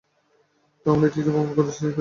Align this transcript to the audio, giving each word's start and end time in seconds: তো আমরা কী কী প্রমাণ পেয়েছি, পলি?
তো 0.85 0.93
আমরা 0.93 1.07
কী 1.07 1.13
কী 1.15 1.21
প্রমাণ 1.25 1.49
পেয়েছি, 1.49 1.79
পলি? 1.79 1.89